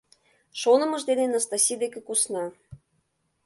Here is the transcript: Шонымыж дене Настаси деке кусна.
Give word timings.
Шонымыж 0.61 1.01
дене 1.09 1.25
Настаси 1.29 1.73
деке 1.81 1.99
кусна. 2.07 2.45